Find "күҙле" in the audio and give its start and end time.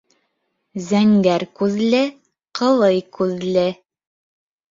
1.59-2.01, 3.19-3.67